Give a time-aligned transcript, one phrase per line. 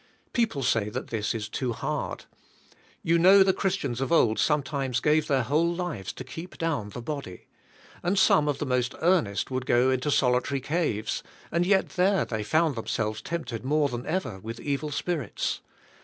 [0.33, 2.25] People say that this is too hard.
[3.03, 7.03] You know the Christians of old sometimes gave their whole lives to keep down the
[7.03, 7.45] body;
[8.01, 12.41] and some of the most earnest would go into solitary caves, and yet there they
[12.41, 15.61] found themselves tempted more than ever with evil spirits.